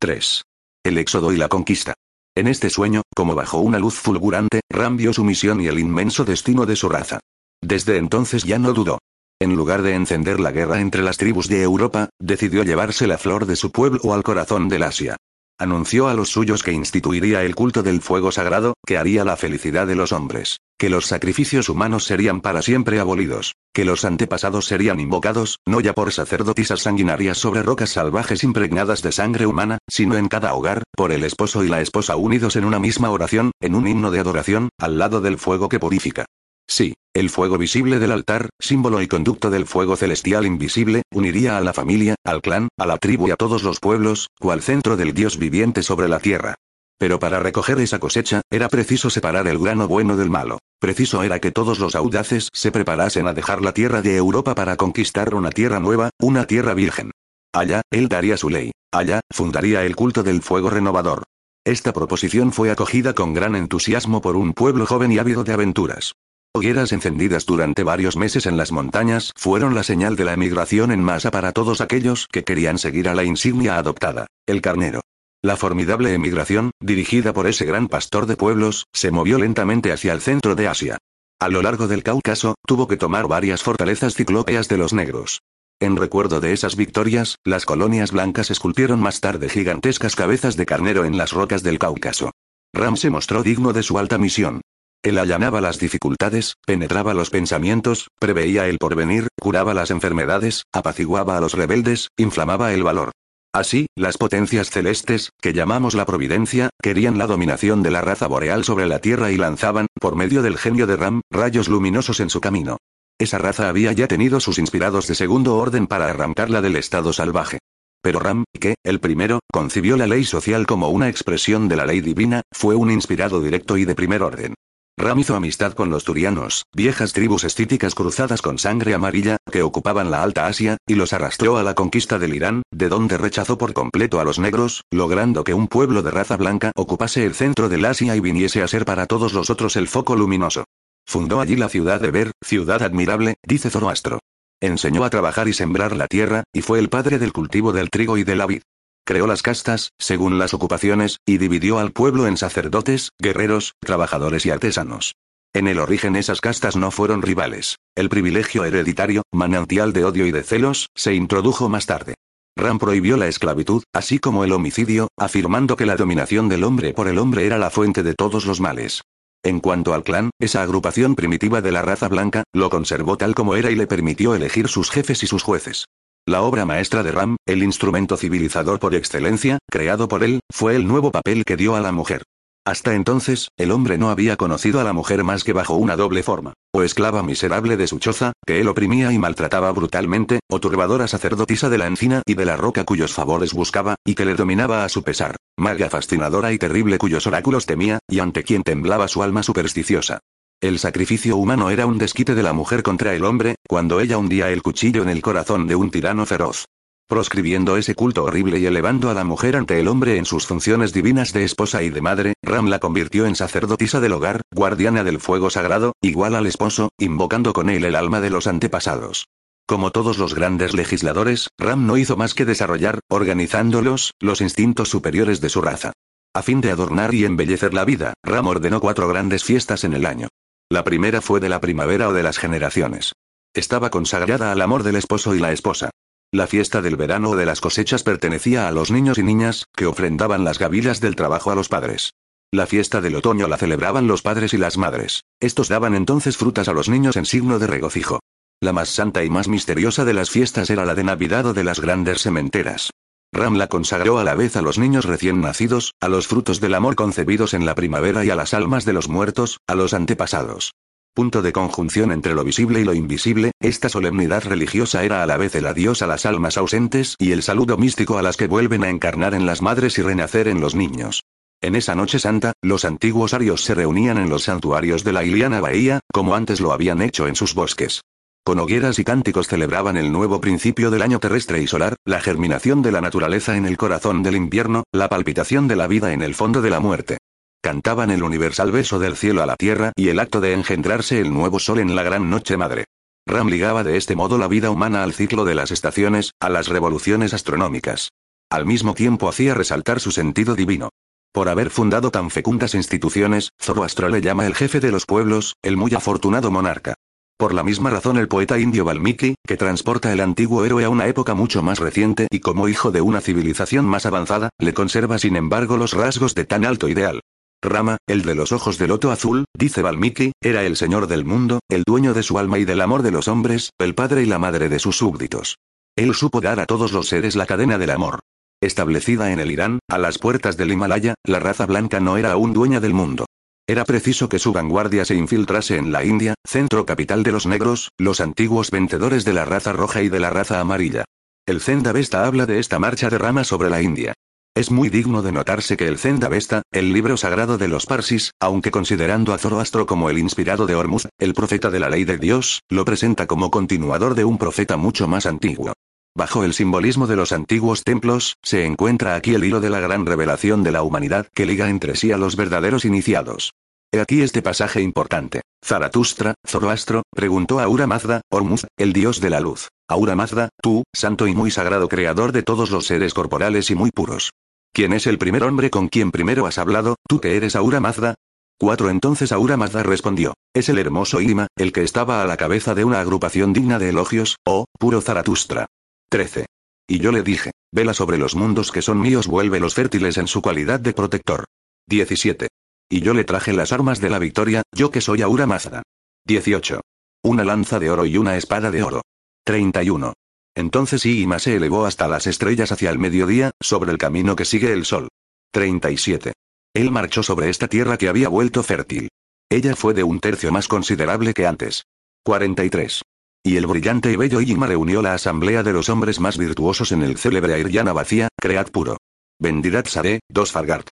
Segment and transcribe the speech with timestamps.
[0.00, 0.44] 3.
[0.84, 1.94] El éxodo y la conquista.
[2.36, 6.24] En este sueño, como bajo una luz fulgurante, Ram vio su misión y el inmenso
[6.24, 7.18] destino de su raza.
[7.60, 8.98] Desde entonces ya no dudó.
[9.40, 13.46] En lugar de encender la guerra entre las tribus de Europa, decidió llevarse la flor
[13.46, 15.16] de su pueblo al corazón del Asia.
[15.60, 19.88] Anunció a los suyos que instituiría el culto del fuego sagrado, que haría la felicidad
[19.88, 25.00] de los hombres, que los sacrificios humanos serían para siempre abolidos, que los antepasados serían
[25.00, 30.28] invocados, no ya por sacerdotisas sanguinarias sobre rocas salvajes impregnadas de sangre humana, sino en
[30.28, 33.88] cada hogar, por el esposo y la esposa unidos en una misma oración, en un
[33.88, 36.26] himno de adoración, al lado del fuego que purifica.
[36.68, 41.62] Sí, el fuego visible del altar, símbolo y conducto del fuego celestial invisible, uniría a
[41.62, 45.14] la familia, al clan, a la tribu y a todos los pueblos, cual centro del
[45.14, 46.56] Dios viviente sobre la tierra.
[46.98, 50.58] Pero para recoger esa cosecha, era preciso separar el grano bueno del malo.
[50.78, 54.76] Preciso era que todos los audaces se preparasen a dejar la tierra de Europa para
[54.76, 57.12] conquistar una tierra nueva, una tierra virgen.
[57.52, 58.72] Allá, él daría su ley.
[58.92, 61.22] Allá, fundaría el culto del fuego renovador.
[61.64, 66.12] Esta proposición fue acogida con gran entusiasmo por un pueblo joven y ávido de aventuras.
[66.54, 71.02] Hogueras encendidas durante varios meses en las montañas fueron la señal de la emigración en
[71.02, 75.00] masa para todos aquellos que querían seguir a la insignia adoptada, el carnero.
[75.40, 80.20] La formidable emigración, dirigida por ese gran pastor de pueblos, se movió lentamente hacia el
[80.20, 80.98] centro de Asia.
[81.38, 85.42] A lo largo del Cáucaso, tuvo que tomar varias fortalezas ciclópeas de los negros.
[85.80, 91.04] En recuerdo de esas victorias, las colonias blancas esculpieron más tarde gigantescas cabezas de carnero
[91.04, 92.32] en las rocas del Cáucaso.
[92.72, 94.60] Ram se mostró digno de su alta misión.
[95.02, 101.40] Él allanaba las dificultades, penetraba los pensamientos, preveía el porvenir, curaba las enfermedades, apaciguaba a
[101.40, 103.12] los rebeldes, inflamaba el valor.
[103.52, 108.64] Así, las potencias celestes, que llamamos la providencia, querían la dominación de la raza boreal
[108.64, 112.40] sobre la Tierra y lanzaban, por medio del genio de Ram, rayos luminosos en su
[112.40, 112.76] camino.
[113.18, 117.58] Esa raza había ya tenido sus inspirados de segundo orden para arrancarla del estado salvaje.
[118.02, 122.00] Pero Ram, que, el primero, concibió la ley social como una expresión de la ley
[122.00, 124.54] divina, fue un inspirado directo y de primer orden.
[124.98, 130.10] Ram hizo amistad con los turianos, viejas tribus estíticas cruzadas con sangre amarilla, que ocupaban
[130.10, 133.74] la Alta Asia, y los arrastró a la conquista del Irán, de donde rechazó por
[133.74, 137.84] completo a los negros, logrando que un pueblo de raza blanca ocupase el centro del
[137.84, 140.64] Asia y viniese a ser para todos los otros el foco luminoso.
[141.06, 144.18] Fundó allí la ciudad de Ber, ciudad admirable, dice Zoroastro.
[144.60, 148.18] Enseñó a trabajar y sembrar la tierra, y fue el padre del cultivo del trigo
[148.18, 148.62] y de la vid.
[149.08, 154.50] Creó las castas, según las ocupaciones, y dividió al pueblo en sacerdotes, guerreros, trabajadores y
[154.50, 155.14] artesanos.
[155.54, 157.76] En el origen esas castas no fueron rivales.
[157.96, 162.16] El privilegio hereditario, manantial de odio y de celos, se introdujo más tarde.
[162.54, 167.08] Ram prohibió la esclavitud, así como el homicidio, afirmando que la dominación del hombre por
[167.08, 169.00] el hombre era la fuente de todos los males.
[169.42, 173.56] En cuanto al clan, esa agrupación primitiva de la raza blanca, lo conservó tal como
[173.56, 175.86] era y le permitió elegir sus jefes y sus jueces.
[176.28, 180.86] La obra maestra de Ram, el instrumento civilizador por excelencia, creado por él, fue el
[180.86, 182.22] nuevo papel que dio a la mujer.
[182.66, 186.22] Hasta entonces, el hombre no había conocido a la mujer más que bajo una doble
[186.22, 191.08] forma, o esclava miserable de su choza, que él oprimía y maltrataba brutalmente, o turbadora
[191.08, 194.84] sacerdotisa de la encina y de la roca cuyos favores buscaba, y que le dominaba
[194.84, 199.22] a su pesar, maga fascinadora y terrible cuyos oráculos temía, y ante quien temblaba su
[199.22, 200.18] alma supersticiosa.
[200.60, 204.50] El sacrificio humano era un desquite de la mujer contra el hombre, cuando ella hundía
[204.50, 206.64] el cuchillo en el corazón de un tirano feroz.
[207.06, 210.92] Proscribiendo ese culto horrible y elevando a la mujer ante el hombre en sus funciones
[210.92, 215.20] divinas de esposa y de madre, Ram la convirtió en sacerdotisa del hogar, guardiana del
[215.20, 219.28] fuego sagrado, igual al esposo, invocando con él el alma de los antepasados.
[219.64, 225.40] Como todos los grandes legisladores, Ram no hizo más que desarrollar, organizándolos, los instintos superiores
[225.40, 225.92] de su raza.
[226.34, 230.04] A fin de adornar y embellecer la vida, Ram ordenó cuatro grandes fiestas en el
[230.04, 230.26] año.
[230.70, 233.14] La primera fue de la primavera o de las generaciones.
[233.54, 235.88] Estaba consagrada al amor del esposo y la esposa.
[236.30, 239.86] La fiesta del verano o de las cosechas pertenecía a los niños y niñas, que
[239.86, 242.12] ofrendaban las gavilas del trabajo a los padres.
[242.52, 245.22] La fiesta del otoño la celebraban los padres y las madres.
[245.40, 248.20] Estos daban entonces frutas a los niños en signo de regocijo.
[248.60, 251.64] La más santa y más misteriosa de las fiestas era la de Navidad o de
[251.64, 252.90] las grandes sementeras.
[253.32, 256.74] Ram la consagró a la vez a los niños recién nacidos, a los frutos del
[256.74, 260.72] amor concebidos en la primavera y a las almas de los muertos, a los antepasados.
[261.14, 265.36] Punto de conjunción entre lo visible y lo invisible, esta solemnidad religiosa era a la
[265.36, 268.84] vez el adiós a las almas ausentes y el saludo místico a las que vuelven
[268.84, 271.24] a encarnar en las madres y renacer en los niños.
[271.60, 275.60] En esa noche santa, los antiguos arios se reunían en los santuarios de la Iliana
[275.60, 278.02] Bahía, como antes lo habían hecho en sus bosques.
[278.48, 282.80] Con hogueras y cánticos celebraban el nuevo principio del año terrestre y solar, la germinación
[282.80, 286.34] de la naturaleza en el corazón del invierno, la palpitación de la vida en el
[286.34, 287.18] fondo de la muerte.
[287.62, 291.30] Cantaban el universal beso del cielo a la tierra y el acto de engendrarse el
[291.30, 292.86] nuevo sol en la gran noche madre.
[293.26, 296.68] Ram ligaba de este modo la vida humana al ciclo de las estaciones, a las
[296.68, 298.12] revoluciones astronómicas.
[298.48, 300.88] Al mismo tiempo hacía resaltar su sentido divino.
[301.34, 305.76] Por haber fundado tan fecundas instituciones, Zoroastro le llama el jefe de los pueblos, el
[305.76, 306.94] muy afortunado monarca.
[307.38, 311.06] Por la misma razón el poeta indio Valmiki, que transporta el antiguo héroe a una
[311.06, 315.36] época mucho más reciente y como hijo de una civilización más avanzada, le conserva sin
[315.36, 317.20] embargo los rasgos de tan alto ideal.
[317.62, 321.60] Rama, el de los ojos de loto azul, dice Valmiki, era el señor del mundo,
[321.68, 324.40] el dueño de su alma y del amor de los hombres, el padre y la
[324.40, 325.58] madre de sus súbditos.
[325.96, 328.18] Él supo dar a todos los seres la cadena del amor.
[328.60, 332.52] Establecida en el Irán, a las puertas del Himalaya, la raza blanca no era aún
[332.52, 333.26] dueña del mundo.
[333.70, 337.90] Era preciso que su vanguardia se infiltrase en la India, centro capital de los negros,
[337.98, 341.04] los antiguos vencedores de la raza roja y de la raza amarilla.
[341.46, 344.14] El Zendavesta habla de esta marcha de rama sobre la India.
[344.56, 348.70] Es muy digno de notarse que el Zendavesta, el libro sagrado de los Parsis, aunque
[348.70, 352.62] considerando a Zoroastro como el inspirado de Hormuz, el profeta de la ley de Dios,
[352.70, 355.74] lo presenta como continuador de un profeta mucho más antiguo.
[356.18, 360.04] Bajo el simbolismo de los antiguos templos, se encuentra aquí el hilo de la gran
[360.04, 363.52] revelación de la humanidad que liga entre sí a los verdaderos iniciados.
[363.92, 365.42] He aquí este pasaje importante.
[365.64, 369.68] Zaratustra, Zoroastro, preguntó a Aura Mazda, Ormuz, el dios de la luz.
[369.88, 373.92] Aura Mazda, tú, santo y muy sagrado creador de todos los seres corporales y muy
[373.92, 374.32] puros.
[374.72, 378.16] ¿Quién es el primer hombre con quien primero has hablado, tú que eres Aura Mazda?
[378.58, 382.74] 4 Entonces Aura Mazda respondió, es el hermoso Ilima, el que estaba a la cabeza
[382.74, 385.68] de una agrupación digna de elogios, oh, puro Zaratustra.
[386.08, 386.46] 13.
[386.86, 390.26] Y yo le dije, vela sobre los mundos que son míos, vuelve los fértiles en
[390.26, 391.44] su cualidad de protector.
[391.86, 392.48] 17.
[392.90, 395.82] Y yo le traje las armas de la victoria, yo que soy Aura Mazda.
[396.26, 396.80] 18.
[397.22, 399.02] Una lanza de oro y una espada de oro.
[399.44, 400.14] 31.
[400.54, 404.72] Entonces Iima se elevó hasta las estrellas hacia el mediodía, sobre el camino que sigue
[404.72, 405.08] el sol.
[405.52, 406.32] 37.
[406.74, 409.08] Él marchó sobre esta tierra que había vuelto fértil.
[409.50, 411.84] Ella fue de un tercio más considerable que antes.
[412.24, 413.02] 43.
[413.48, 417.02] Y el brillante y bello Yima reunió la asamblea de los hombres más virtuosos en
[417.02, 418.98] el célebre Airyana vacía, Creat puro.
[419.38, 420.88] Bendirat Sade, dos Fargart.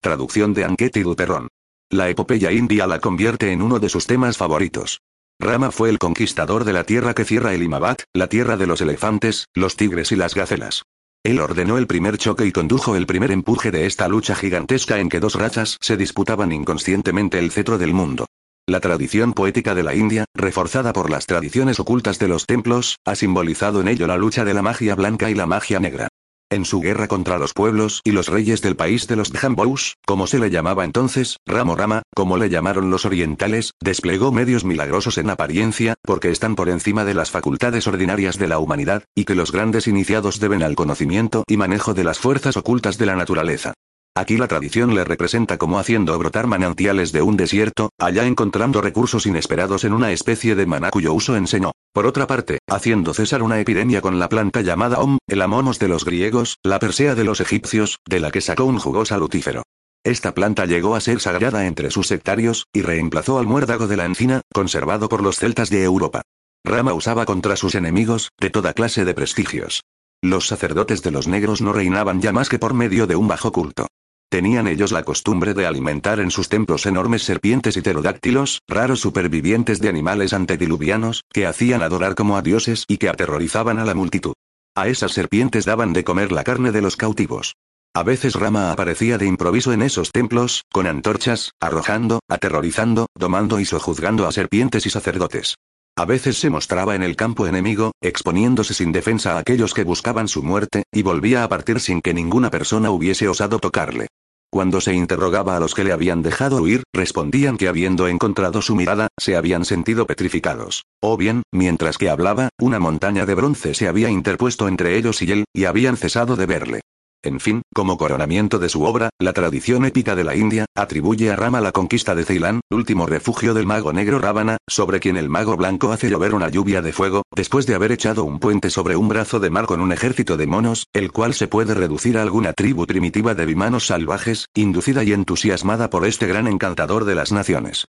[0.00, 1.48] Traducción de Anquete y Duperrón.
[1.90, 5.02] La epopeya india la convierte en uno de sus temas favoritos.
[5.38, 8.80] Rama fue el conquistador de la tierra que cierra el Imabat, la tierra de los
[8.80, 10.84] elefantes, los tigres y las gacelas.
[11.22, 15.10] Él ordenó el primer choque y condujo el primer empuje de esta lucha gigantesca en
[15.10, 18.24] que dos razas se disputaban inconscientemente el cetro del mundo.
[18.68, 23.14] La tradición poética de la India, reforzada por las tradiciones ocultas de los templos, ha
[23.14, 26.08] simbolizado en ello la lucha de la magia blanca y la magia negra.
[26.50, 30.26] En su guerra contra los pueblos y los reyes del país de los Dhambous, como
[30.26, 35.30] se le llamaba entonces, Ramo Rama, como le llamaron los orientales, desplegó medios milagrosos en
[35.30, 39.50] apariencia, porque están por encima de las facultades ordinarias de la humanidad, y que los
[39.50, 43.72] grandes iniciados deben al conocimiento y manejo de las fuerzas ocultas de la naturaleza.
[44.18, 49.26] Aquí la tradición le representa como haciendo brotar manantiales de un desierto, allá encontrando recursos
[49.26, 51.70] inesperados en una especie de maná cuyo uso enseñó.
[51.92, 55.86] Por otra parte, haciendo cesar una epidemia con la planta llamada Om, el amomos de
[55.86, 59.62] los griegos, la persea de los egipcios, de la que sacó un jugoso lutífero.
[60.02, 64.04] Esta planta llegó a ser sagrada entre sus sectarios, y reemplazó al muérdago de la
[64.04, 66.22] encina, conservado por los celtas de Europa.
[66.64, 69.84] Rama usaba contra sus enemigos, de toda clase de prestigios.
[70.20, 73.52] Los sacerdotes de los negros no reinaban ya más que por medio de un bajo
[73.52, 73.86] culto.
[74.30, 79.80] Tenían ellos la costumbre de alimentar en sus templos enormes serpientes y pterodáctilos, raros supervivientes
[79.80, 84.34] de animales antediluvianos, que hacían adorar como a dioses y que aterrorizaban a la multitud.
[84.76, 87.54] A esas serpientes daban de comer la carne de los cautivos.
[87.94, 93.64] A veces Rama aparecía de improviso en esos templos, con antorchas, arrojando, aterrorizando, domando y
[93.64, 95.56] sojuzgando a serpientes y sacerdotes.
[95.98, 100.28] A veces se mostraba en el campo enemigo, exponiéndose sin defensa a aquellos que buscaban
[100.28, 104.06] su muerte, y volvía a partir sin que ninguna persona hubiese osado tocarle.
[104.48, 108.76] Cuando se interrogaba a los que le habían dejado huir, respondían que habiendo encontrado su
[108.76, 110.84] mirada, se habían sentido petrificados.
[111.02, 115.32] O bien, mientras que hablaba, una montaña de bronce se había interpuesto entre ellos y
[115.32, 116.80] él, y habían cesado de verle.
[117.24, 121.36] En fin, como coronamiento de su obra, la tradición épica de la India, atribuye a
[121.36, 125.56] Rama la conquista de Ceilán, último refugio del mago negro Ravana, sobre quien el mago
[125.56, 129.08] blanco hace llover una lluvia de fuego, después de haber echado un puente sobre un
[129.08, 132.52] brazo de mar con un ejército de monos, el cual se puede reducir a alguna
[132.52, 137.86] tribu primitiva de bimanos salvajes, inducida y entusiasmada por este gran encantador de las naciones.